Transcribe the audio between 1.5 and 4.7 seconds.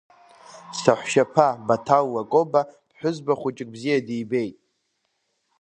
Баҭал Лакоба ԥҳәызба хәыҷык бзиа дибеит.